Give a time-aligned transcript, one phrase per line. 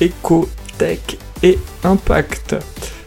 [0.00, 0.48] éco,
[0.78, 1.00] tech
[1.42, 2.56] et impact.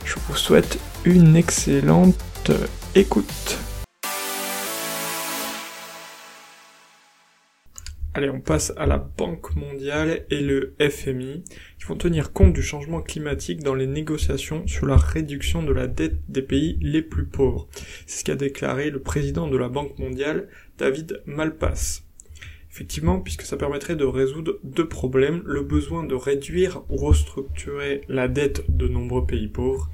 [0.05, 2.51] Je vous souhaite une excellente
[2.95, 3.57] écoute.
[8.17, 11.43] Allez, on passe à la Banque mondiale et le FMI
[11.77, 15.85] qui vont tenir compte du changement climatique dans les négociations sur la réduction de la
[15.85, 17.67] dette des pays les plus pauvres.
[18.07, 20.47] C'est ce qu'a déclaré le président de la Banque mondiale,
[20.79, 22.06] David Malpass.
[22.77, 28.27] Effectivement, puisque ça permettrait de résoudre deux problèmes, le besoin de réduire ou restructurer la
[28.27, 29.89] dette de nombreux pays pauvres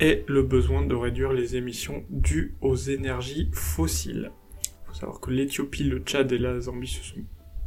[0.00, 4.32] et le besoin de réduire les émissions dues aux énergies fossiles.
[4.64, 7.20] Il faut savoir que l'Éthiopie, le Tchad et la Zambie se sont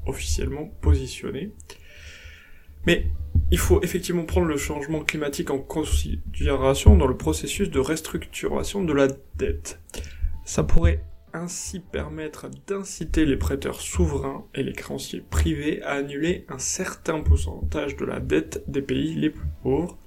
[0.08, 1.52] officiellement positionnés.
[2.88, 3.06] Mais
[3.52, 8.94] il faut effectivement prendre le changement climatique en considération dans le processus de restructuration de
[8.94, 9.80] la dette.
[10.44, 11.04] Ça pourrait
[11.36, 17.96] ainsi permettre d'inciter les prêteurs souverains et les créanciers privés à annuler un certain pourcentage
[17.96, 19.98] de la dette des pays les plus pauvres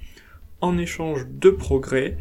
[0.61, 2.17] en échange de progrès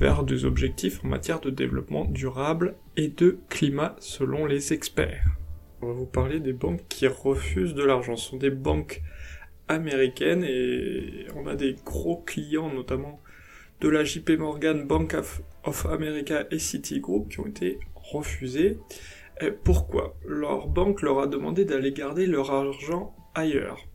[0.00, 5.36] vers des objectifs en matière de développement durable et de climat selon les experts.
[5.82, 8.16] On va vous parler des banques qui refusent de l'argent.
[8.16, 9.02] Ce sont des banques
[9.68, 13.20] américaines et on a des gros clients notamment
[13.80, 15.14] de la JP Morgan, Bank
[15.64, 17.78] of America et Citigroup qui ont été
[18.10, 18.78] refusé.
[19.64, 20.16] pourquoi?
[20.26, 23.86] Leur banque leur a demandé d'aller garder leur argent ailleurs.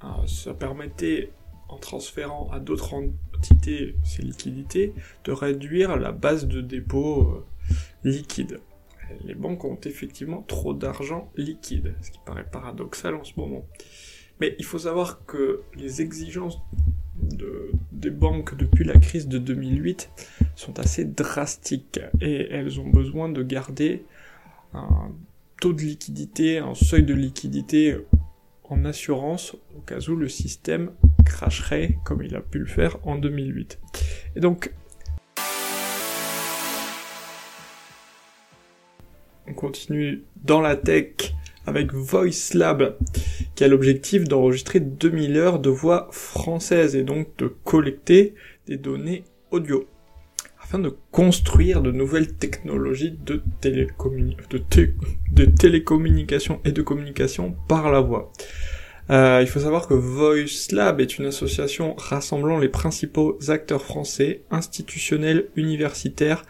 [0.00, 1.32] Ah, ça permettait,
[1.68, 7.44] en transférant à d'autres entités ces liquidités, de réduire la base de dépôt euh,
[8.04, 8.60] liquide.
[9.24, 13.66] Les banques ont effectivement trop d'argent liquide, ce qui paraît paradoxal en ce moment.
[14.40, 16.58] Mais il faut savoir que les exigences
[17.98, 20.10] des banques depuis la crise de 2008
[20.54, 24.04] sont assez drastiques et elles ont besoin de garder
[24.72, 25.10] un
[25.60, 27.96] taux de liquidité, un seuil de liquidité
[28.64, 30.92] en assurance au cas où le système
[31.24, 33.80] cracherait comme il a pu le faire en 2008.
[34.36, 34.72] Et donc,
[39.46, 41.34] on continue dans la tech
[41.68, 42.96] avec VoiceLab,
[43.54, 48.34] qui a l'objectif d'enregistrer 2000 heures de voix françaises et donc de collecter
[48.66, 49.86] des données audio
[50.68, 58.32] afin de construire de nouvelles technologies de, de, télécommunication et de communication par la voix.
[59.08, 65.46] Euh, il faut savoir que VoiceLab est une association rassemblant les principaux acteurs français, institutionnels,
[65.56, 66.44] universitaires,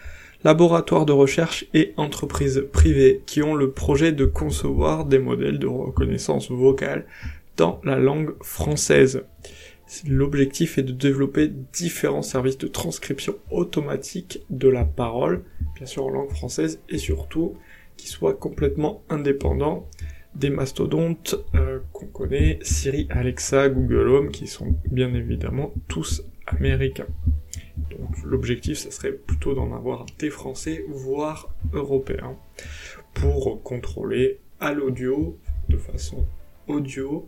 [0.45, 5.67] laboratoires de recherche et entreprises privées qui ont le projet de concevoir des modèles de
[5.67, 7.07] reconnaissance vocale
[7.57, 9.25] dans la langue française.
[10.07, 15.45] L'objectif est de développer différents services de transcription automatique de la parole,
[15.77, 17.57] bien sûr en langue française, et surtout
[17.97, 19.89] qui soient complètement indépendants
[20.35, 27.07] des mastodontes euh, qu'on connaît, Siri, Alexa, Google Home, qui sont bien évidemment tous américains.
[27.91, 32.37] Donc l'objectif, ça serait plutôt d'en avoir des Français, voire européens,
[33.15, 36.27] pour contrôler à l'audio, de façon
[36.67, 37.27] audio,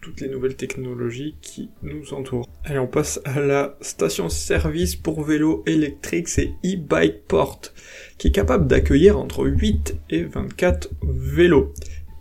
[0.00, 2.48] toutes les nouvelles technologies qui nous entourent.
[2.64, 7.60] Allez, on passe à la station-service pour vélo électrique, c'est e-bikeport,
[8.18, 11.72] qui est capable d'accueillir entre 8 et 24 vélos.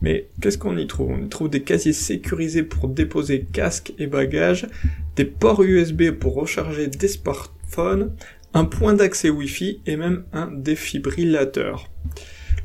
[0.02, 1.12] Mais qu'est-ce qu'on y trouve?
[1.12, 4.68] On y trouve des casiers sécurisés pour déposer casques et bagages,
[5.16, 7.08] des ports USB pour recharger des
[8.54, 11.90] un point d'accès Wi-Fi et même un défibrillateur.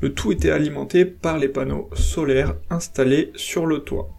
[0.00, 4.10] Le tout était alimenté par les panneaux solaires installés sur le toit.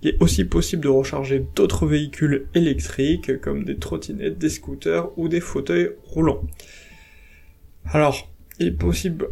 [0.00, 5.28] Il est aussi possible de recharger d'autres véhicules électriques comme des trottinettes, des scooters ou
[5.28, 6.42] des fauteuils roulants.
[7.84, 9.28] Alors, il est possible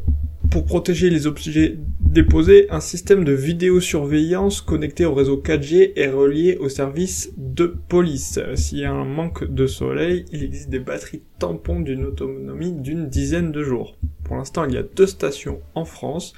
[0.50, 6.56] pour protéger les objets déposés, un système de vidéosurveillance connecté au réseau 4G est relié
[6.56, 8.38] au service de police.
[8.54, 13.08] S'il y a un manque de soleil, il existe des batteries tampons d'une autonomie d'une
[13.08, 13.98] dizaine de jours.
[14.24, 16.32] Pour l'instant, il y a deux stations en France,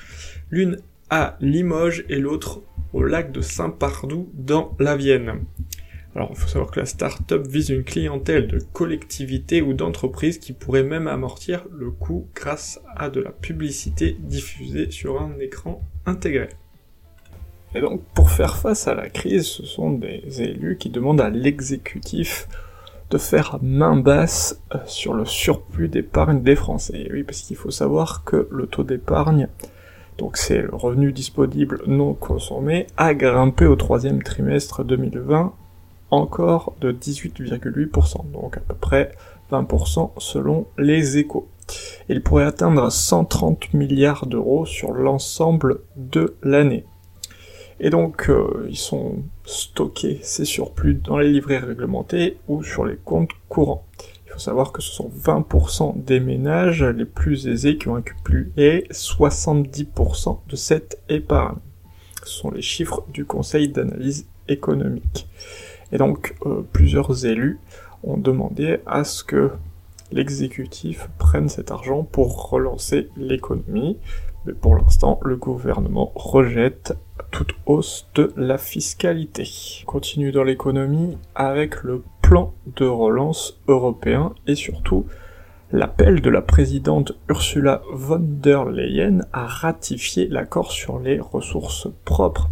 [0.51, 0.79] l'une
[1.11, 2.63] à Limoges et l'autre
[2.93, 5.45] au lac de Saint-Pardoux dans la Vienne.
[6.19, 10.53] Alors, il faut savoir que la start-up vise une clientèle de collectivités ou d'entreprises qui
[10.53, 16.49] pourrait même amortir le coût grâce à de la publicité diffusée sur un écran intégré.
[17.77, 21.31] Et donc, pour faire face à la crise, ce sont des élus qui demandent à
[21.31, 22.49] l'exécutif
[23.11, 27.09] de faire main basse euh, sur le surplus d'épargne des Français.
[27.13, 29.47] oui, parce qu'il faut savoir que le taux d'épargne,
[30.19, 35.55] donc c'est le revenu disponible non consommé, a grimpé au troisième trimestre 2020
[36.11, 39.13] encore de 18,8%, donc à peu près
[39.51, 41.49] 20% selon les échos.
[42.09, 46.85] Il pourrait atteindre 130 milliards d'euros sur l'ensemble de l'année.
[47.81, 52.97] Et donc, euh, ils sont stockés, ces surplus, dans les livrets réglementés ou sur les
[52.97, 53.85] comptes courants.
[54.27, 58.87] Il faut savoir que ce sont 20% des ménages les plus aisés qui ont accumulé
[58.91, 61.59] 70% de cette épargne.
[62.25, 65.29] Ce sont les chiffres du Conseil d'analyse économique.
[65.93, 67.59] Et donc, euh, plusieurs élus
[68.03, 69.51] ont demandé à ce que
[70.13, 73.99] l'exécutif prenne cet argent pour relancer l'économie.
[74.47, 76.95] Mais pour l'instant, le gouvernement rejette
[77.31, 79.49] toute hausse de la fiscalité.
[79.83, 85.07] On continue dans l'économie avec le plan de relance européen et surtout
[85.71, 92.49] l'appel de la présidente Ursula von der Leyen à ratifier l'accord sur les ressources propres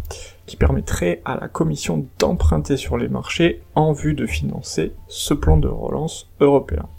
[0.47, 5.57] qui permettrait à la Commission d'emprunter sur les marchés en vue de financer ce plan
[5.57, 6.89] de relance européen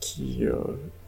[0.00, 0.54] qui, euh,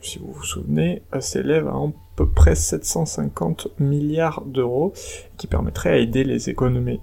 [0.00, 4.92] si vous vous souvenez, euh, s'élève à à peu près 750 milliards d'euros,
[5.38, 7.00] qui permettrait à aider les économies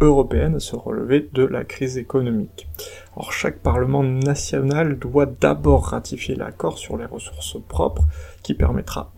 [0.00, 2.66] européennes à se relever de la crise économique.
[3.16, 8.02] Alors chaque parlement national doit d'abord ratifier l'accord sur les ressources propres,
[8.42, 9.12] qui permettra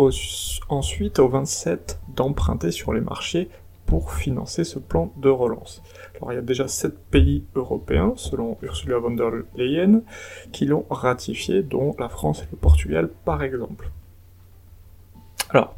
[0.68, 3.48] ensuite aux 27 d'emprunter sur les marchés
[3.86, 5.82] pour financer ce plan de relance.
[6.16, 10.02] Alors il y a déjà sept pays européens, selon Ursula von der Leyen,
[10.52, 13.90] qui l'ont ratifié, dont la France et le Portugal par exemple.
[15.50, 15.76] Alors,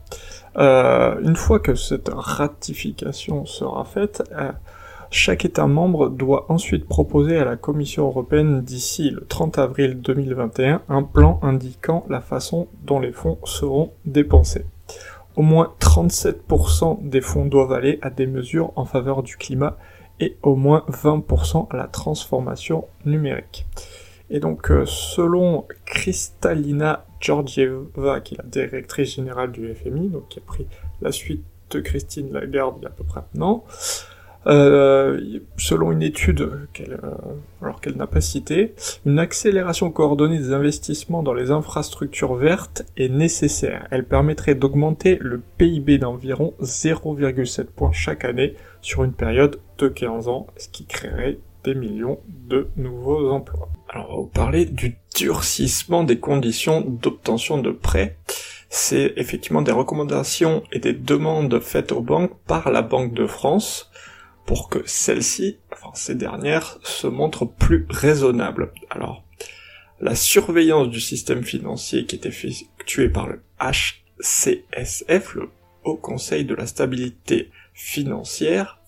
[0.56, 4.52] euh, une fois que cette ratification sera faite, euh,
[5.10, 10.82] chaque État membre doit ensuite proposer à la Commission européenne d'ici le 30 avril 2021
[10.88, 14.64] un plan indiquant la façon dont les fonds seront dépensés.
[15.36, 19.76] Au moins 37% des fonds doivent aller à des mesures en faveur du climat
[20.20, 23.66] et au moins 20% à la transformation numérique.
[24.30, 30.38] Et donc, euh, selon Kristalina Georgieva, qui est la directrice générale du FMI, donc qui
[30.38, 30.66] a pris
[31.02, 33.64] la suite de Christine Lagarde il y a à peu près un an,
[34.46, 37.14] euh, selon une étude qu'elle, euh,
[37.62, 38.74] alors qu'elle n'a pas citée,
[39.06, 43.86] une accélération coordonnée des investissements dans les infrastructures vertes est nécessaire.
[43.90, 50.28] Elle permettrait d'augmenter le PIB d'environ 0,7 points chaque année sur une période de 15
[50.28, 53.70] ans, ce qui créerait des millions de nouveaux emplois.
[53.88, 58.18] Alors, on va vous parler du durcissement des conditions d'obtention de prêts
[58.76, 63.88] c'est effectivement des recommandations et des demandes faites aux banques par la Banque de France
[64.46, 68.72] pour que celles-ci, enfin ces dernières, se montrent plus raisonnables.
[68.90, 69.24] Alors,
[70.00, 75.50] la surveillance du système financier qui est effectuée par le HCSF, le
[75.84, 78.80] Haut Conseil de la Stabilité Financière,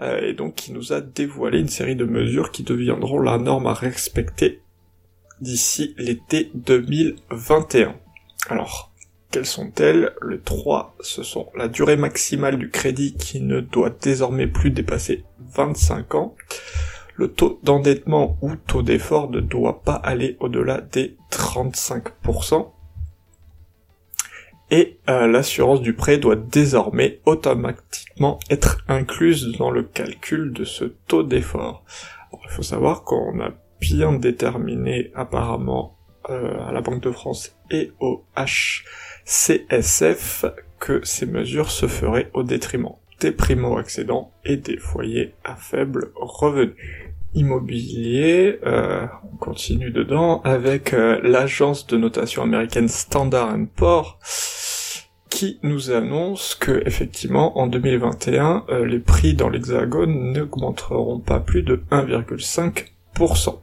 [0.00, 3.66] euh, et donc qui nous a dévoilé une série de mesures qui deviendront la norme
[3.66, 4.60] à respecter
[5.40, 7.96] d'ici l'été 2021.
[8.48, 8.89] Alors,
[9.30, 10.12] quelles sont-elles?
[10.20, 15.24] Le 3, ce sont la durée maximale du crédit qui ne doit désormais plus dépasser
[15.54, 16.34] 25 ans.
[17.14, 22.72] Le taux d'endettement ou taux d'effort ne doit pas aller au-delà des 35%.
[24.72, 30.84] Et euh, l'assurance du prêt doit désormais automatiquement être incluse dans le calcul de ce
[30.84, 31.84] taux d'effort.
[32.44, 37.92] Il faut savoir qu'on a bien déterminé apparemment euh, à la Banque de France et
[37.98, 38.84] au H
[39.30, 40.44] CSF
[40.80, 47.14] que ces mesures se feraient au détriment des primo-accédants et des foyers à faible revenu.
[47.34, 55.92] Immobilier, euh, on continue dedans avec euh, l'agence de notation américaine Standard Poor's qui nous
[55.92, 63.60] annonce que effectivement en 2021 euh, les prix dans l'hexagone n'augmenteront pas plus de 1,5%.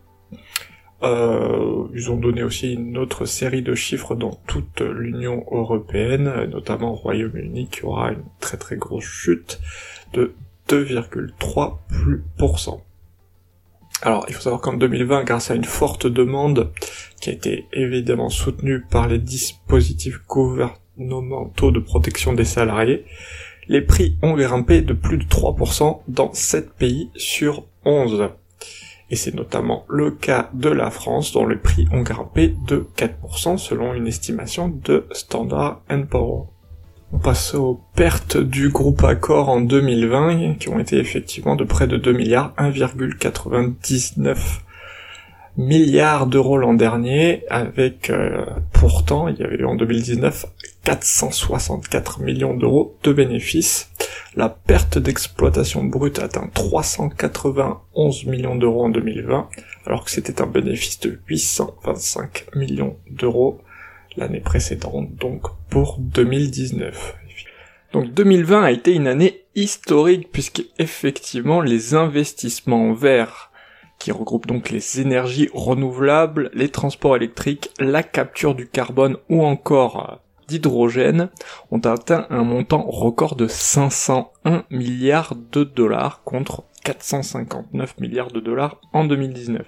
[1.03, 6.93] Euh, ils ont donné aussi une autre série de chiffres dans toute l'Union européenne, notamment
[6.93, 9.59] au Royaume-Uni, qui aura une très très grosse chute
[10.13, 10.33] de
[10.69, 12.81] 2,3%.
[14.01, 16.71] Alors, il faut savoir qu'en 2020, grâce à une forte demande,
[17.21, 23.05] qui a été évidemment soutenue par les dispositifs gouvernementaux de protection des salariés,
[23.67, 28.29] les prix ont grimpé de plus de 3% dans 7 pays sur 11
[29.09, 33.57] et c'est notamment le cas de la France dont les prix ont grimpé de 4%
[33.57, 36.47] selon une estimation de Standard Poor's.
[37.13, 41.87] On passe aux pertes du groupe Accor en 2020, qui ont été effectivement de près
[41.87, 44.35] de 2 milliards, 1,99
[45.57, 50.45] milliards d'euros l'an dernier, avec euh, pourtant, il y avait eu en 2019
[50.83, 53.89] 464 millions d'euros de bénéfices.
[54.35, 59.49] La perte d'exploitation brute atteint 391 millions d'euros en 2020,
[59.85, 63.59] alors que c'était un bénéfice de 825 millions d'euros
[64.15, 67.15] l'année précédente, donc pour 2019.
[67.93, 73.51] Donc 2020 a été une année historique puisque effectivement les investissements verts
[73.99, 80.09] qui regroupent donc les énergies renouvelables, les transports électriques, la capture du carbone ou encore
[80.11, 80.15] euh,
[80.47, 81.29] d'hydrogène
[81.71, 88.79] ont atteint un montant record de 501 milliards de dollars contre 459 milliards de dollars
[88.93, 89.65] en 2019.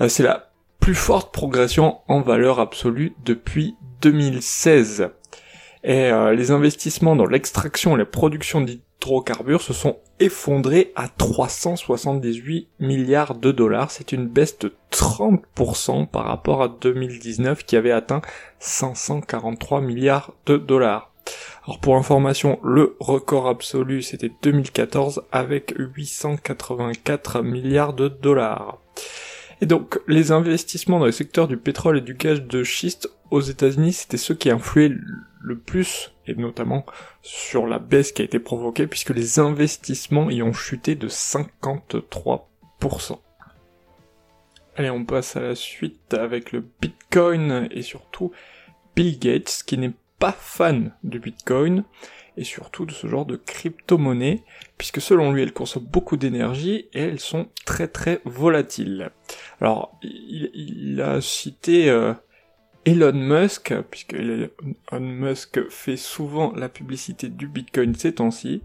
[0.00, 5.10] Euh, c'est la plus forte progression en valeur absolue depuis 2016.
[5.84, 8.60] Et euh, les investissements dans l'extraction et la production
[9.00, 13.90] d'hydrocarbures se sont effondrés à 378 milliards de dollars.
[13.90, 18.22] C'est une baisse de 30% par rapport à 2019 qui avait atteint
[18.58, 21.12] 543 milliards de dollars.
[21.64, 28.78] Alors pour information, le record absolu c'était 2014 avec 884 milliards de dollars.
[29.60, 33.40] Et donc, les investissements dans le secteur du pétrole et du gaz de schiste aux
[33.40, 34.94] États-Unis, c'était ceux qui influaient
[35.40, 36.84] le plus, et notamment
[37.22, 43.18] sur la baisse qui a été provoquée, puisque les investissements y ont chuté de 53%.
[44.76, 48.32] Allez, on passe à la suite avec le Bitcoin et surtout
[48.94, 51.84] Bill Gates, qui n'est pas fan du Bitcoin
[52.36, 54.44] et surtout de ce genre de crypto-monnaie,
[54.76, 59.10] puisque selon lui elles consomment beaucoup d'énergie et elles sont très très volatiles.
[59.60, 62.14] Alors il, a cité euh,
[62.88, 64.48] Elon Musk, puisque Elon
[64.92, 68.62] Musk fait souvent la publicité du Bitcoin ces temps-ci.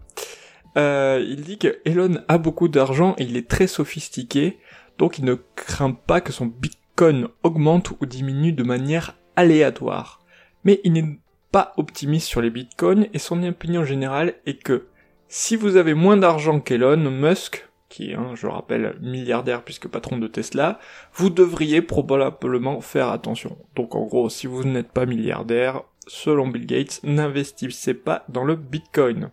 [0.78, 4.60] Euh, il dit que Elon a beaucoup d'argent et il est très sophistiqué,
[4.98, 10.22] donc il ne craint pas que son Bitcoin augmente ou diminue de manière aléatoire.
[10.64, 11.20] Mais il n'est
[11.52, 14.88] pas optimiste sur les bitcoins et son opinion générale est que
[15.28, 20.26] si vous avez moins d'argent qu'Elon Musk, qui est, je rappelle, milliardaire puisque patron de
[20.26, 20.80] Tesla,
[21.14, 23.56] vous devriez probablement faire attention.
[23.76, 28.56] Donc en gros, si vous n'êtes pas milliardaire, selon Bill Gates, n'investissez pas dans le
[28.56, 29.30] bitcoin.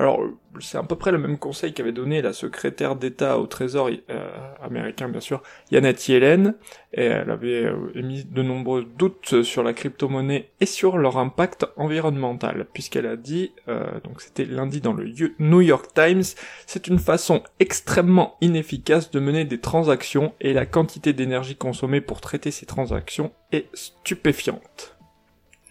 [0.00, 0.22] Alors,
[0.60, 4.30] c'est à peu près le même conseil qu'avait donné la secrétaire d'État au Trésor euh,
[4.62, 6.54] américain, bien sûr, Janet Yellen,
[6.94, 11.66] et elle avait euh, émis de nombreux doutes sur la crypto-monnaie et sur leur impact
[11.76, 15.04] environnemental, puisqu'elle a dit, euh, donc c'était lundi dans le
[15.38, 16.24] New York Times,
[16.66, 22.22] c'est une façon extrêmement inefficace de mener des transactions et la quantité d'énergie consommée pour
[22.22, 24.96] traiter ces transactions est stupéfiante.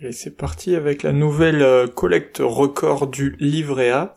[0.01, 4.15] Et c'est parti avec la nouvelle euh, collecte record du livret A.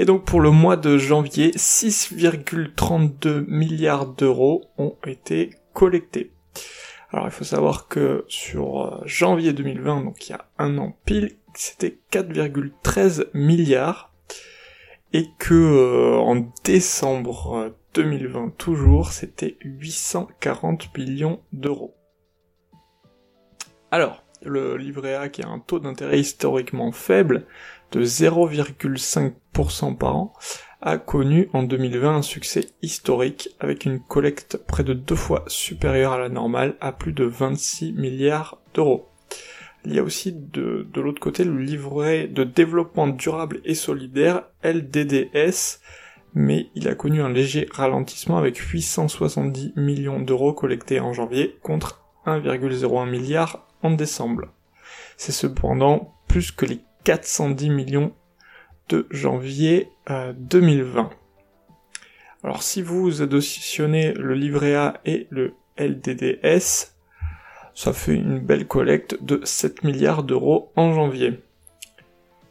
[0.00, 6.32] Et donc pour le mois de janvier, 6,32 milliards d'euros ont été collectés.
[7.12, 10.96] Alors il faut savoir que sur euh, janvier 2020, donc il y a un an
[11.04, 14.12] pile, c'était 4,13 milliards
[15.12, 21.94] et que euh, en décembre 2020 toujours, c'était 840 millions d'euros.
[23.92, 27.46] Alors, le livret A qui a un taux d'intérêt historiquement faible
[27.92, 30.32] de 0,5% par an,
[30.80, 36.12] a connu en 2020 un succès historique avec une collecte près de deux fois supérieure
[36.12, 39.08] à la normale à plus de 26 milliards d'euros.
[39.84, 45.80] Il y a aussi de, l'autre côté le livret de développement durable et solidaire LDDS,
[46.34, 52.04] mais il a connu un léger ralentissement avec 870 millions d'euros collectés en janvier contre
[52.26, 54.46] 1,01 milliard en décembre.
[55.16, 58.12] C'est cependant plus que les 410 millions
[58.88, 61.00] de janvier 2020.
[61.00, 61.04] Euh,
[62.42, 66.92] Alors si vous additionnez le livret A et le LDDS,
[67.74, 71.40] ça fait une belle collecte de 7 milliards d'euros en janvier.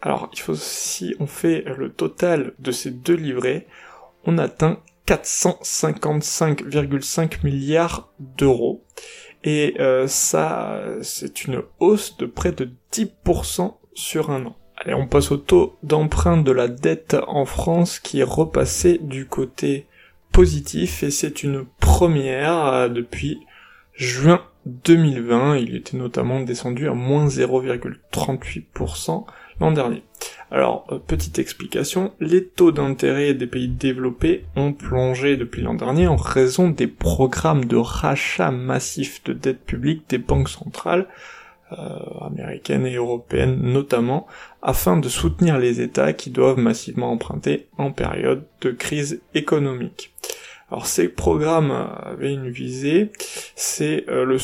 [0.01, 3.67] Alors il faut si on fait le total de ces deux livrets,
[4.25, 8.85] on atteint 455,5 milliards d'euros.
[9.43, 14.55] Et euh, ça, c'est une hausse de près de 10% sur un an.
[14.77, 19.25] Allez, on passe au taux d'emprunt de la dette en France qui est repassé du
[19.25, 19.87] côté
[20.31, 23.39] positif et c'est une première euh, depuis
[23.93, 25.57] juin 2020.
[25.57, 29.25] Il était notamment descendu à moins 0,38%
[29.59, 30.03] l'an dernier.
[30.51, 36.07] Alors, euh, petite explication, les taux d'intérêt des pays développés ont plongé depuis l'an dernier
[36.07, 41.07] en raison des programmes de rachat massif de dette publique des banques centrales,
[42.21, 44.25] américaines et européennes notamment,
[44.63, 50.11] afin de soutenir les États qui doivent massivement emprunter en période de crise économique.
[50.71, 51.71] Alors ces programmes
[52.03, 53.11] avaient une visée,
[53.55, 54.39] c'est le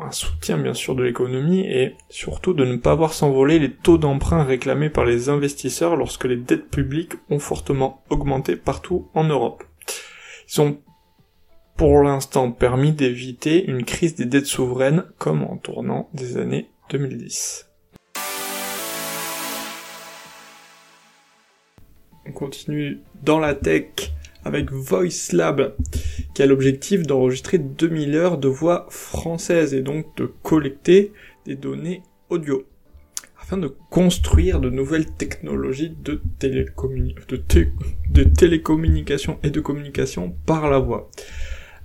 [0.00, 3.98] un soutien bien sûr de l'économie et surtout de ne pas voir s'envoler les taux
[3.98, 9.64] d'emprunt réclamés par les investisseurs lorsque les dettes publiques ont fortement augmenté partout en Europe.
[10.52, 10.78] Ils ont
[11.76, 17.66] pour l'instant permis d'éviter une crise des dettes souveraines comme en tournant des années 2010.
[22.26, 24.12] On continue dans la tech
[24.44, 25.74] avec VoiceLab,
[26.34, 31.12] qui a l'objectif d'enregistrer 2000 heures de voix françaises et donc de collecter
[31.46, 32.64] des données audio
[33.40, 41.10] afin de construire de nouvelles technologies de, de, télécommunication et de communication par la voix.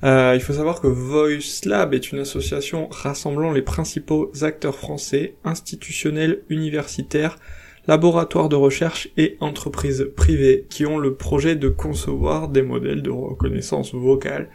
[0.03, 6.43] Euh, il faut savoir que VoiceLab est une association rassemblant les principaux acteurs français, institutionnels,
[6.49, 7.39] universitaires,
[7.87, 13.11] laboratoires de recherche et entreprises privées qui ont le projet de concevoir des modèles de
[13.11, 14.49] reconnaissance vocale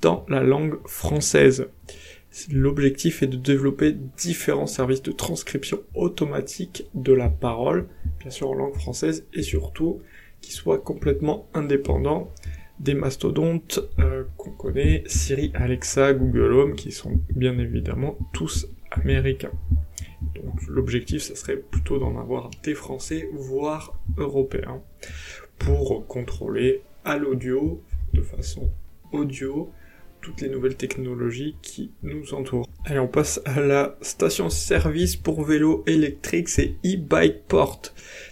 [0.00, 1.68] dans la langue française.
[2.52, 7.88] L'objectif est de développer différents services de transcription automatique de la parole,
[8.20, 10.00] bien sûr en langue française, et surtout
[10.42, 12.30] qui soient complètement indépendants
[12.78, 19.52] des mastodontes euh, qu'on connaît, Siri, Alexa, Google Home, qui sont bien évidemment tous américains.
[20.34, 24.82] Donc l'objectif, ça serait plutôt d'en avoir des Français, voire européens,
[25.58, 28.70] pour contrôler à l'audio, de façon
[29.12, 29.70] audio,
[30.20, 32.68] toutes les nouvelles technologies qui nous entourent.
[32.84, 37.82] Allez, on passe à la station-service pour vélo électrique, c'est e-Bikeport,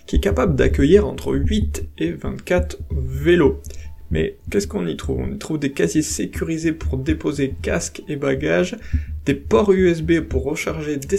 [0.06, 3.60] qui est capable d'accueillir entre 8 et 24 vélos.
[4.10, 5.20] Mais qu'est-ce qu'on y trouve?
[5.20, 8.76] On y trouve des casiers sécurisés pour déposer casques et bagages,
[9.24, 11.16] des ports USB pour recharger des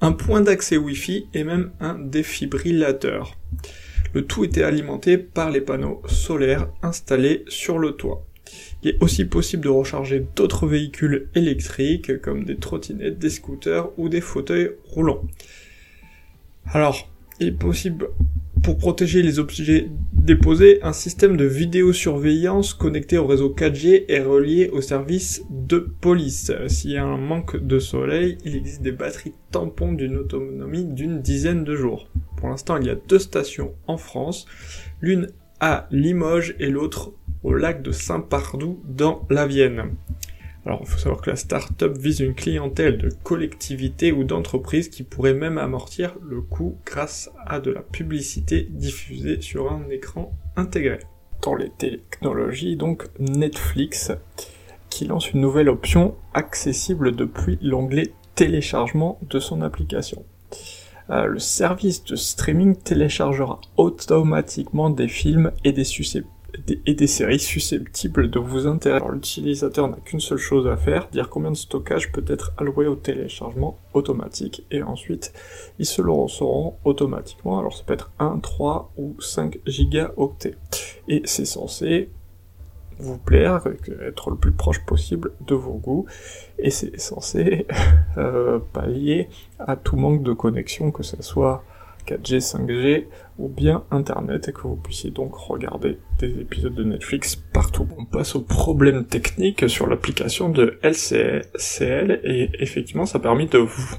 [0.00, 3.38] un point d'accès Wi-Fi et même un défibrillateur.
[4.14, 8.26] Le tout était alimenté par les panneaux solaires installés sur le toit.
[8.82, 14.08] Il est aussi possible de recharger d'autres véhicules électriques comme des trottinettes, des scooters ou
[14.08, 15.22] des fauteuils roulants.
[16.66, 17.08] Alors,
[17.40, 18.08] il est possible
[18.62, 24.68] pour protéger les objets déposés, un système de vidéosurveillance connecté au réseau 4G est relié
[24.68, 26.52] au service de police.
[26.68, 31.20] S'il y a un manque de soleil, il existe des batteries tampons d'une autonomie d'une
[31.20, 32.08] dizaine de jours.
[32.36, 34.46] Pour l'instant, il y a deux stations en France,
[35.00, 39.96] l'une à Limoges et l'autre au lac de Saint-Pardoux dans la Vienne.
[40.64, 45.02] Alors, il faut savoir que la start-up vise une clientèle de collectivités ou d'entreprises qui
[45.02, 51.00] pourrait même amortir le coût grâce à de la publicité diffusée sur un écran intégré.
[51.42, 54.12] Dans les technologies, donc Netflix,
[54.88, 60.24] qui lance une nouvelle option accessible depuis l'onglet téléchargement de son application.
[61.10, 65.84] Euh, le service de streaming téléchargera automatiquement des films et des,
[66.86, 69.04] et des séries susceptibles de vous intéresser.
[69.10, 72.94] L'utilisateur n'a qu'une seule chose à faire, dire combien de stockage peut être alloué au
[72.94, 75.32] téléchargement automatique, et ensuite
[75.78, 77.58] ils se le recevront automatiquement.
[77.58, 80.56] Alors ça peut être 1, 3 ou 5 gigaoctets.
[81.08, 82.10] Et c'est censé
[82.98, 83.62] vous plaire,
[84.06, 86.06] être le plus proche possible de vos goûts,
[86.58, 87.66] et c'est censé
[88.18, 91.64] euh, pallier à tout manque de connexion, que ce soit
[92.06, 93.06] 4G, 5G
[93.42, 97.88] ou bien Internet et que vous puissiez donc regarder des épisodes de Netflix partout.
[97.98, 103.58] On passe au problème technique sur l'application de LCL et effectivement ça a permis de
[103.58, 103.96] vous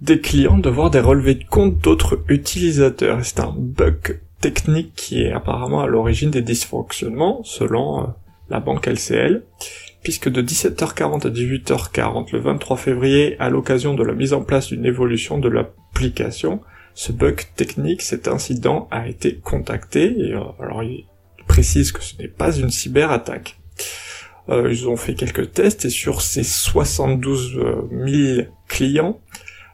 [0.00, 3.18] des clients de voir des relevés de compte d'autres utilisateurs.
[3.22, 8.06] C'est un bug technique qui est apparemment à l'origine des dysfonctionnements selon euh,
[8.48, 9.42] la banque LCL
[10.02, 14.68] puisque de 17h40 à 18h40 le 23 février, à l'occasion de la mise en place
[14.68, 16.60] d'une évolution de l'application,
[16.96, 21.04] ce bug technique, cet incident a été contacté, et euh, alors il
[21.46, 23.58] précise que ce n'est pas une cyberattaque.
[24.48, 27.60] Euh, ils ont fait quelques tests et sur ces 72
[27.92, 29.20] 000 clients,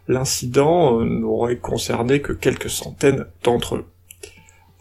[0.09, 3.87] l'incident euh, n'aurait concerné que quelques centaines d'entre eux.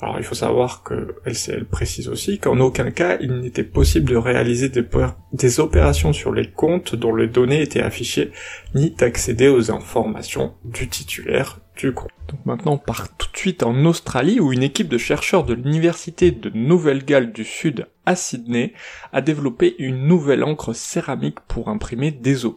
[0.01, 4.15] Alors il faut savoir que LCL précise aussi qu'en aucun cas il n'était possible de
[4.15, 8.31] réaliser des, opérations sur les comptes dont les données étaient affichées,
[8.73, 14.39] ni d'accéder aux informations du titulaire Donc maintenant on part tout de suite en Australie
[14.39, 18.73] où une équipe de chercheurs de l'université de Nouvelle-Galles du Sud à Sydney
[19.13, 22.55] a développé une nouvelle encre céramique pour imprimer des os.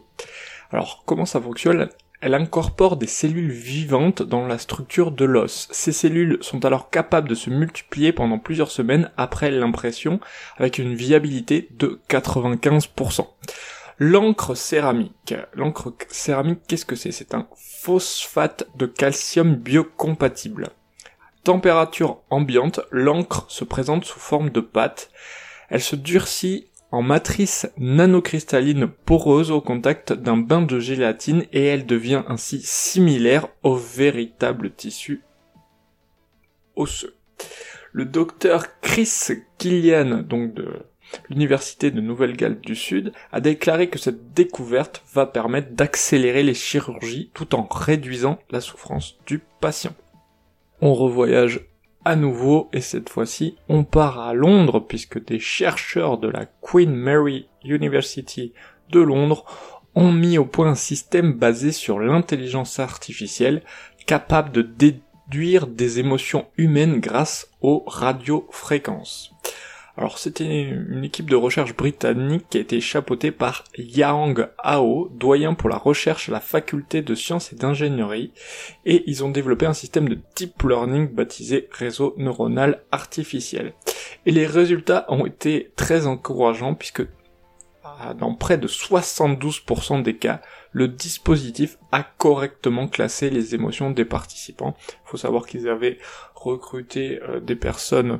[0.71, 1.89] Alors comment ça fonctionne?
[2.21, 5.67] Elle incorpore des cellules vivantes dans la structure de l'os.
[5.71, 10.19] Ces cellules sont alors capables de se multiplier pendant plusieurs semaines après l'impression
[10.57, 13.27] avec une viabilité de 95%.
[13.97, 15.35] L'encre céramique.
[15.53, 17.11] L'encre céramique, qu'est-ce que c'est?
[17.11, 20.69] C'est un phosphate de calcium biocompatible.
[21.43, 25.11] Température ambiante, l'encre se présente sous forme de pâte.
[25.69, 31.85] Elle se durcit en matrice nanocristalline poreuse au contact d'un bain de gélatine et elle
[31.85, 35.23] devient ainsi similaire au véritable tissu
[36.75, 37.15] osseux.
[37.91, 40.85] Le docteur Chris Killian, donc de
[41.29, 47.31] l'Université de Nouvelle-Galles du Sud, a déclaré que cette découverte va permettre d'accélérer les chirurgies
[47.33, 49.93] tout en réduisant la souffrance du patient.
[50.81, 51.67] On revoyage
[52.03, 56.93] à nouveau et cette fois-ci on part à Londres puisque des chercheurs de la Queen
[56.93, 58.53] Mary University
[58.91, 59.45] de Londres
[59.95, 63.63] ont mis au point un système basé sur l'intelligence artificielle
[64.05, 69.31] capable de déduire des émotions humaines grâce aux radiofréquences.
[69.97, 75.53] Alors c'était une équipe de recherche britannique qui a été chapeautée par Yang Hao, doyen
[75.53, 78.33] pour la recherche à la faculté de sciences et d'ingénierie,
[78.85, 83.73] et ils ont développé un système de deep learning baptisé réseau neuronal artificiel.
[84.25, 87.03] Et les résultats ont été très encourageants puisque
[87.83, 94.03] ah, dans près de 72% des cas, le dispositif a correctement classé les émotions des
[94.03, 94.75] participants.
[94.89, 95.99] Il faut savoir qu'ils avaient
[96.33, 98.19] recruté euh, des personnes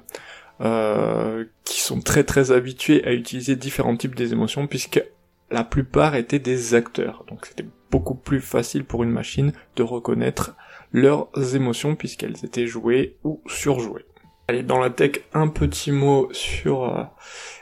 [0.62, 5.04] euh, qui sont très très habitués à utiliser différents types des émotions puisque
[5.52, 7.26] la plupart étaient des acteurs.
[7.28, 10.56] Donc c'était beaucoup plus facile pour une machine de reconnaître
[10.94, 14.06] leurs émotions puisqu'elles étaient jouées ou surjouées.
[14.48, 17.04] Allez, dans la tech, un petit mot sur euh,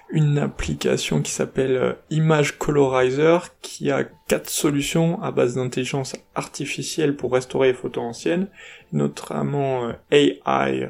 [0.10, 7.15] une application qui s'appelle euh, Image Colorizer qui a quatre solutions à base d'intelligence artificielle
[7.15, 8.49] pour restaurer les photos anciennes,
[8.91, 10.89] notamment AI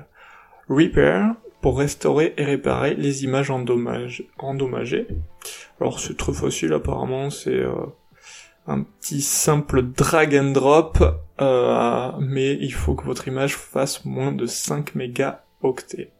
[0.67, 5.07] Repair, pour restaurer et réparer les images endommagées.
[5.79, 7.85] Alors c'est très facile apparemment, c'est euh,
[8.67, 10.97] un petit simple drag and drop,
[11.39, 16.11] euh, mais il faut que votre image fasse moins de 5 mégaoctets.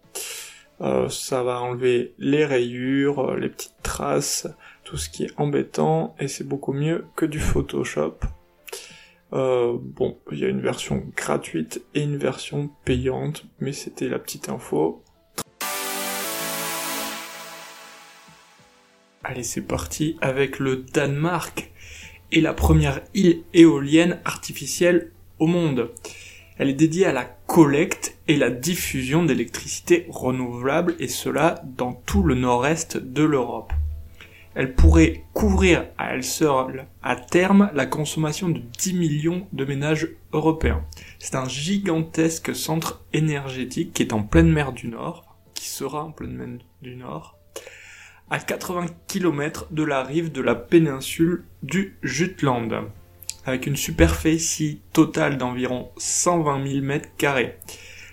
[0.79, 4.47] Euh, ça va enlever les rayures, les petites traces,
[4.85, 8.15] tout ce qui est embêtant, et c'est beaucoup mieux que du Photoshop.
[9.33, 14.47] bon, il y a une version gratuite et une version payante, mais c'était la petite
[14.47, 15.03] info.
[19.33, 21.71] Allez, c'est parti avec le Danemark
[22.31, 25.89] et la première île éolienne artificielle au monde.
[26.59, 32.21] Elle est dédiée à la collecte et la diffusion d'électricité renouvelable et cela dans tout
[32.21, 33.73] le nord-est de l'Europe.
[34.53, 40.09] Elle pourrait couvrir à elle seule à terme la consommation de 10 millions de ménages
[40.31, 40.85] européens.
[41.17, 46.11] C'est un gigantesque centre énergétique qui est en pleine mer du Nord, qui sera en
[46.11, 47.32] pleine mer du Nord,
[48.29, 52.89] à 80 km de la rive de la péninsule du Jutland,
[53.45, 57.51] avec une superficie totale d'environ 120 000 m2.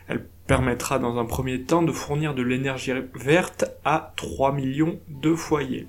[0.08, 5.34] Elle permettra dans un premier temps de fournir de l'énergie verte à 3 millions de
[5.34, 5.88] foyers.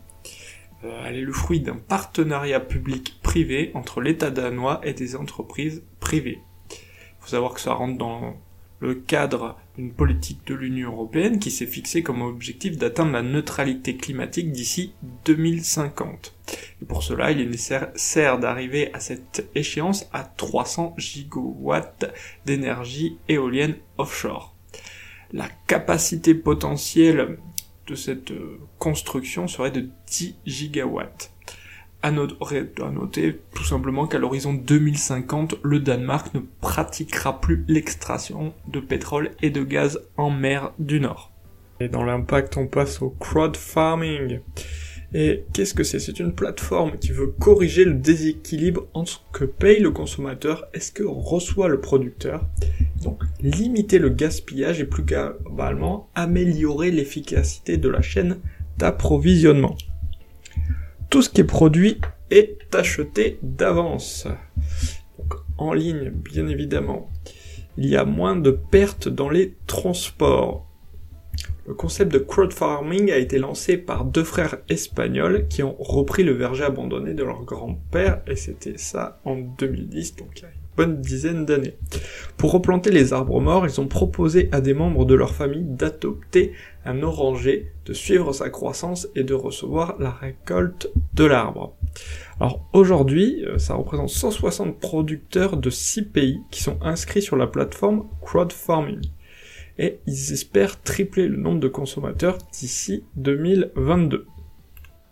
[0.83, 6.41] Euh, elle est le fruit d'un partenariat public-privé entre l'État danois et des entreprises privées.
[6.71, 6.77] Il
[7.19, 8.35] faut savoir que ça rentre dans
[8.79, 13.95] le cadre d'une politique de l'Union européenne qui s'est fixé comme objectif d'atteindre la neutralité
[13.95, 14.93] climatique d'ici
[15.25, 16.33] 2050.
[16.81, 22.13] Et pour cela, il est nécessaire d'arriver à cette échéance à 300 gigawatts
[22.45, 24.55] d'énergie éolienne offshore.
[25.31, 27.37] La capacité potentielle
[27.87, 28.33] de cette
[28.77, 31.30] construction serait de 10 gigawatts
[32.03, 39.31] à noter tout simplement qu'à l'horizon 2050, le Danemark ne pratiquera plus l'extraction de pétrole
[39.41, 41.31] et de gaz en mer du Nord.
[41.79, 44.39] Et dans l'impact, on passe au crowd farming.
[45.13, 45.99] Et qu'est-ce que c'est?
[45.99, 50.79] C'est une plateforme qui veut corriger le déséquilibre entre ce que paye le consommateur et
[50.79, 52.45] ce que reçoit le producteur.
[53.03, 58.37] Donc limiter le gaspillage et plus globalement améliorer l'efficacité de la chaîne
[58.77, 59.75] d'approvisionnement
[61.11, 61.99] tout ce qui est produit
[62.31, 64.27] est acheté d'avance.
[65.57, 67.11] en ligne, bien évidemment.
[67.77, 70.67] Il y a moins de pertes dans les transports.
[71.67, 76.31] Le concept de crowdfarming a été lancé par deux frères espagnols qui ont repris le
[76.31, 80.61] verger abandonné de leur grand-père et c'était ça en 2010, donc il y a une
[80.77, 81.77] bonne dizaine d'années.
[82.37, 86.53] Pour replanter les arbres morts, ils ont proposé à des membres de leur famille d'adopter
[86.85, 91.75] un oranger, de suivre sa croissance et de recevoir la récolte de l'arbre.
[92.39, 97.47] Alors aujourd'hui, euh, ça représente 160 producteurs de 6 pays qui sont inscrits sur la
[97.47, 99.01] plateforme crowdfarming.
[99.77, 104.27] Et ils espèrent tripler le nombre de consommateurs d'ici 2022.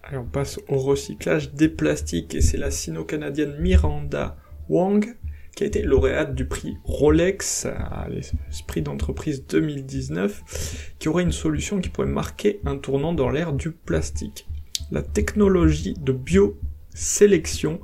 [0.04, 4.38] Allez, on passe au recyclage des plastiques et c'est la sino-canadienne Miranda
[4.70, 5.16] Wang
[5.56, 11.82] qui a été lauréate du prix Rolex à l'esprit d'entreprise 2019 qui aurait une solution
[11.82, 14.48] qui pourrait marquer un tournant dans l'ère du plastique.
[14.92, 17.80] La technologie de biosélection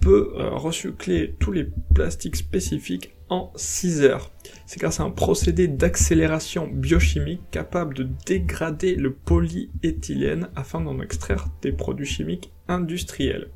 [0.00, 4.32] peut euh, recycler tous les plastiques spécifiques en 6 heures.
[4.66, 11.48] C'est grâce à un procédé d'accélération biochimique capable de dégrader le polyéthylène afin d'en extraire
[11.62, 13.50] des produits chimiques industriels.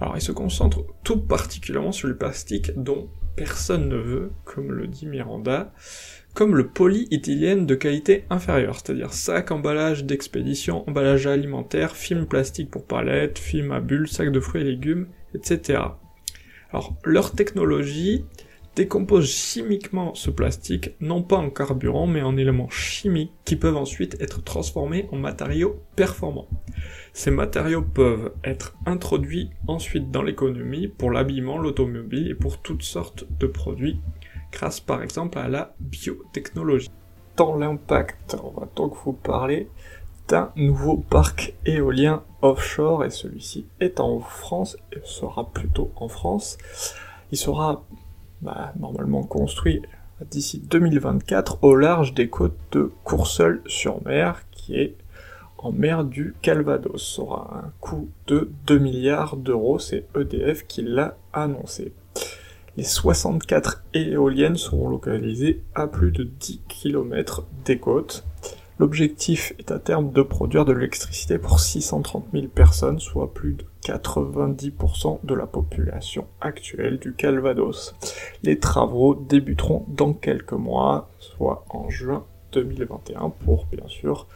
[0.00, 4.86] Alors il se concentre tout particulièrement sur le plastique dont personne ne veut, comme le
[4.86, 5.72] dit Miranda,
[6.34, 12.84] comme le polyéthylène de qualité inférieure, c'est-à-dire sac, emballage d'expédition, emballage alimentaire, film plastique pour
[12.84, 15.80] palettes, film à bulles, sac de fruits et légumes, etc.
[16.70, 18.24] Alors, leur technologie
[18.76, 24.20] décompose chimiquement ce plastique, non pas en carburant, mais en éléments chimiques qui peuvent ensuite
[24.20, 26.48] être transformés en matériaux performants.
[27.12, 33.24] Ces matériaux peuvent être introduits ensuite dans l'économie pour l'habillement, l'automobile et pour toutes sortes
[33.38, 34.00] de produits,
[34.50, 36.90] grâce par exemple à la biotechnologie.
[37.36, 39.68] Dans l'impact, on va donc vous parler
[40.28, 46.56] d'un nouveau parc éolien offshore et celui-ci est en France et sera plutôt en France.
[47.30, 47.84] Il sera
[48.44, 49.80] bah, normalement construit
[50.30, 54.96] d'ici 2024 au large des côtes de Courseul-sur-Mer qui est
[55.58, 57.18] en mer du Calvados.
[57.18, 61.92] aura un coût de 2 milliards d'euros, c'est EDF qui l'a annoncé.
[62.76, 68.26] Les 64 éoliennes seront localisées à plus de 10 km des côtes.
[68.78, 73.64] L'objectif est à terme de produire de l'électricité pour 630 000 personnes, soit plus de
[73.84, 77.94] 90% de la population actuelle du Calvados.
[78.42, 84.26] Les travaux débuteront dans quelques mois, soit en juin 2021, pour bien sûr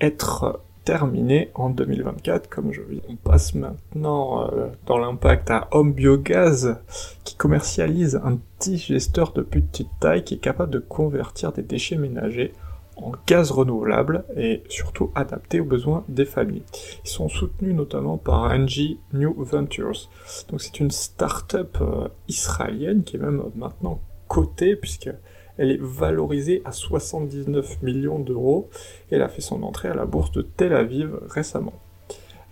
[0.00, 3.02] être terminé en 2024, comme je dis.
[3.10, 6.78] On passe maintenant euh, dans l'impact à Home Biogaz,
[7.24, 12.54] qui commercialise un digesteur de petite taille qui est capable de convertir des déchets ménagers
[13.02, 16.64] en gaz renouvelable et surtout adapté aux besoins des familles.
[17.04, 20.08] Ils sont soutenus notamment par NG New Ventures.
[20.48, 25.10] Donc c'est une start-up euh, israélienne qui est même maintenant cotée puisque
[25.56, 28.68] elle est valorisée à 79 millions d'euros
[29.10, 31.74] et elle a fait son entrée à la bourse de Tel Aviv récemment.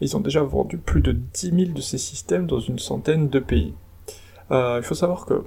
[0.01, 3.39] Ils ont déjà vendu plus de 10 000 de ces systèmes dans une centaine de
[3.39, 3.75] pays.
[4.51, 5.43] Euh, il faut savoir que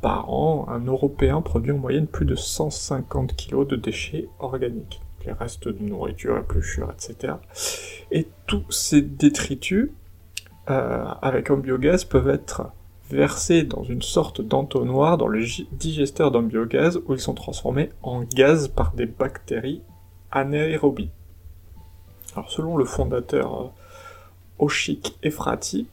[0.00, 5.32] par an, un Européen produit en moyenne plus de 150 kg de déchets organiques, les
[5.32, 7.34] restes de nourriture, épluchures, etc.
[8.10, 9.90] Et tous ces détritus,
[10.70, 12.70] euh, avec un biogaz, peuvent être
[13.10, 18.22] versés dans une sorte d'entonnoir dans le digesteur d'un biogaz où ils sont transformés en
[18.22, 19.82] gaz par des bactéries
[20.30, 21.10] anaérobies.
[22.34, 23.68] Alors selon le fondateur euh,
[24.58, 25.88] Oshik Efrati,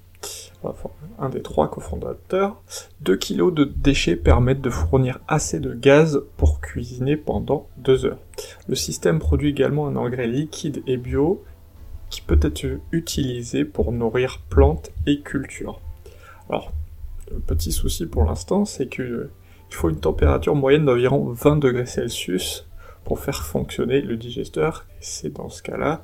[1.19, 2.61] un des trois cofondateurs,
[3.01, 8.19] 2 kg de déchets permettent de fournir assez de gaz pour cuisiner pendant 2 heures.
[8.67, 11.43] Le système produit également un engrais liquide et bio
[12.09, 15.81] qui peut être utilisé pour nourrir plantes et cultures.
[16.49, 16.71] Alors,
[17.31, 19.29] le petit souci pour l'instant, c'est qu'il
[19.71, 22.67] faut une température moyenne d'environ 20 degrés Celsius
[23.03, 24.85] pour faire fonctionner le digesteur.
[24.99, 26.03] C'est dans ce cas-là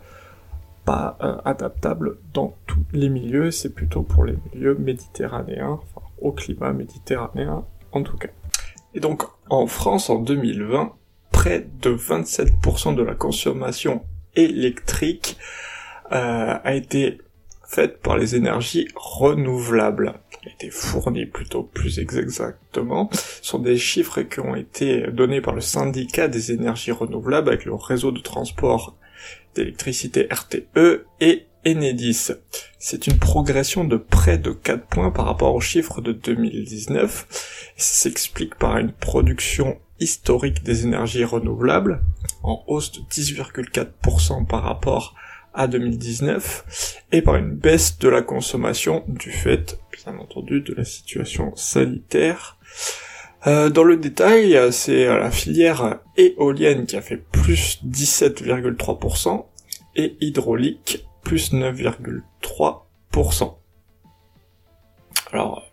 [0.86, 6.32] pas euh, adaptable dans tous les milieux, c'est plutôt pour les milieux méditerranéens, enfin au
[6.32, 8.30] climat méditerranéen en tout cas.
[8.94, 10.94] Et donc en France en 2020,
[11.32, 14.04] près de 27% de la consommation
[14.36, 15.38] électrique
[16.12, 17.20] euh, a été
[17.68, 20.20] faite par les énergies renouvelables.
[20.46, 23.10] A été fournie plutôt plus exactement.
[23.14, 27.66] Ce sont des chiffres qui ont été donnés par le syndicat des énergies renouvelables avec
[27.66, 28.98] le réseau de transport
[29.56, 32.32] d'électricité RTE et Enedis.
[32.80, 37.28] C'est une progression de près de 4 points par rapport aux chiffres de 2019.
[37.78, 42.02] ça s'explique par une production historique des énergies renouvelables,
[42.42, 45.16] en hausse de 10,4% par rapport
[45.54, 50.86] à 2019, et par une baisse de la consommation du fait, bien entendu, de la
[50.86, 52.58] situation sanitaire
[53.48, 59.46] euh, dans le détail, c'est euh, la filière éolienne qui a fait plus 17,3%
[59.96, 63.56] et hydraulique plus 9,3%.
[65.32, 65.64] Alors,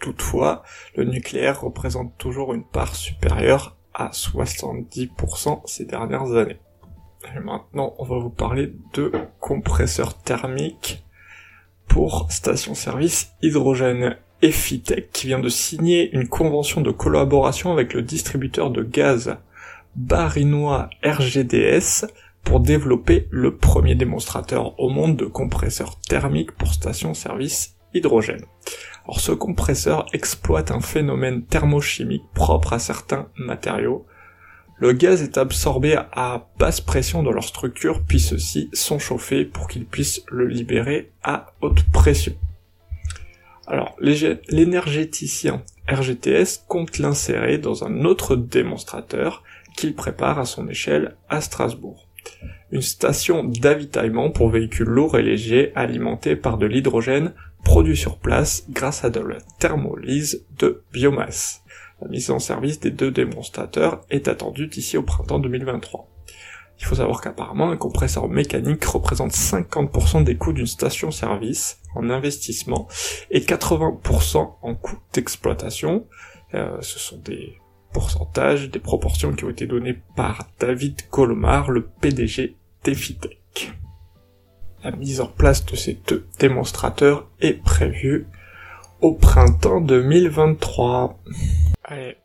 [0.00, 0.62] toutefois,
[0.94, 6.60] le nucléaire représente toujours une part supérieure à 70% ces dernières années.
[7.34, 11.04] Et maintenant, on va vous parler de compresseurs thermiques
[11.88, 14.16] pour station-service hydrogène.
[14.42, 19.36] Effitech qui vient de signer une convention de collaboration avec le distributeur de gaz
[19.94, 22.06] barinois RGDS
[22.44, 28.44] pour développer le premier démonstrateur au monde de compresseur thermique pour station-service hydrogène.
[29.04, 34.06] Alors ce compresseur exploite un phénomène thermochimique propre à certains matériaux.
[34.78, 39.68] Le gaz est absorbé à basse pression dans leur structure, puis ceux-ci sont chauffés pour
[39.68, 42.34] qu'ils puissent le libérer à haute pression.
[44.00, 49.42] L'énergéticien RGTS compte l'insérer dans un autre démonstrateur
[49.76, 52.08] qu'il prépare à son échelle à Strasbourg.
[52.72, 57.32] Une station d'avitaillement pour véhicules lourds et légers alimentés par de l'hydrogène
[57.64, 61.62] produit sur place grâce à de la thermolyse de biomasse.
[62.00, 66.08] La mise en service des deux démonstrateurs est attendue d'ici au printemps 2023.
[66.78, 72.86] Il faut savoir qu'apparemment un compresseur mécanique représente 50% des coûts d'une station-service en investissement
[73.30, 76.06] et 80% en coûts d'exploitation.
[76.54, 77.58] Euh, ce sont des
[77.92, 83.72] pourcentages, des proportions qui ont été données par David Colomar, le PDG d'Efitech.
[84.84, 88.26] La mise en place de ces deux démonstrateurs est prévue
[89.00, 91.18] au printemps 2023.
[91.84, 92.16] Allez,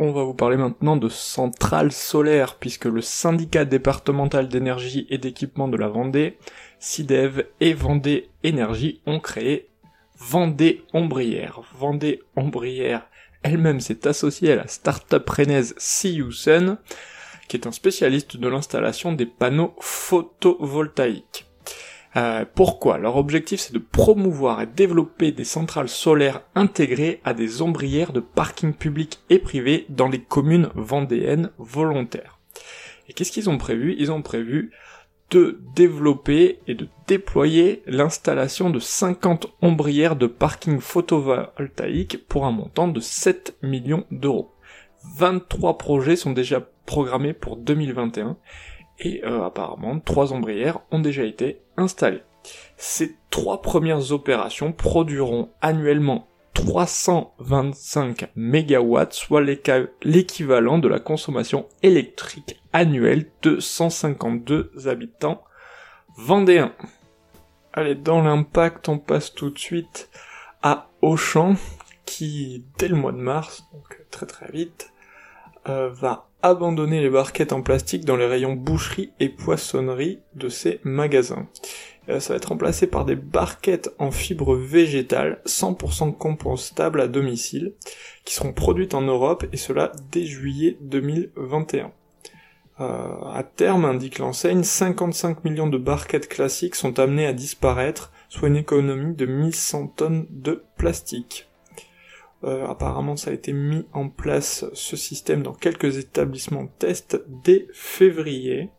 [0.00, 5.68] on va vous parler maintenant de centrales solaires, puisque le syndicat départemental d'énergie et d'équipement
[5.68, 6.38] de la Vendée,
[6.78, 9.68] SIDEV et Vendée Énergie ont créé
[10.18, 11.60] Vendée Ombrière.
[11.78, 13.06] Vendée Ombrière
[13.42, 16.76] elle-même s'est associée à la start-up rennaise Sun,
[17.48, 21.49] qui est un spécialiste de l'installation des panneaux photovoltaïques.
[22.16, 22.98] Euh, pourquoi?
[22.98, 28.20] Leur objectif c'est de promouvoir et développer des centrales solaires intégrées à des ombrières de
[28.20, 32.40] parking public et privé dans les communes vendéennes volontaires.
[33.08, 33.94] Et qu'est-ce qu'ils ont prévu?
[33.98, 34.72] Ils ont prévu
[35.30, 42.88] de développer et de déployer l'installation de 50 ombrières de parking photovoltaïque pour un montant
[42.88, 44.52] de 7 millions d'euros.
[45.16, 48.36] 23 projets sont déjà programmés pour 2021
[49.00, 52.22] et euh, apparemment trois ombrières ont déjà été installées.
[52.76, 59.40] Ces trois premières opérations produiront annuellement 325 MW, soit
[60.02, 65.42] l'équivalent de la consommation électrique annuelle de 152 habitants
[66.16, 66.72] vendéens.
[67.72, 70.10] Allez, dans l'impact, on passe tout de suite
[70.62, 71.54] à Auchan,
[72.04, 74.92] qui, dès le mois de mars, donc très très vite,
[75.68, 80.80] euh, va abandonner les barquettes en plastique dans les rayons boucherie et poissonnerie de ses
[80.84, 81.46] magasins.
[82.08, 87.74] Euh, ça va être remplacé par des barquettes en fibre végétale 100% compostables à domicile
[88.24, 91.92] qui seront produites en Europe et cela dès juillet 2021.
[92.80, 98.48] Euh, à terme, indique l'enseigne, 55 millions de barquettes classiques sont amenées à disparaître, soit
[98.48, 101.49] une économie de 1100 tonnes de plastique.
[102.42, 107.66] Euh, apparemment, ça a été mis en place ce système dans quelques établissements test dès
[107.72, 108.70] février.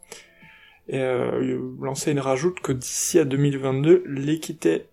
[0.88, 4.88] Et euh, l'enseigne rajoute que d'ici à 2022, l'équité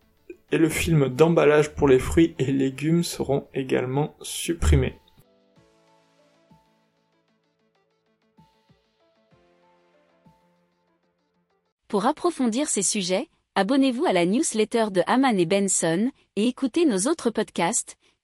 [0.53, 4.99] et le film d'emballage pour les fruits et légumes seront également supprimés.
[11.89, 17.11] Pour approfondir ces sujets, abonnez-vous à la newsletter de Haman et Benson et écoutez nos
[17.11, 17.97] autres podcasts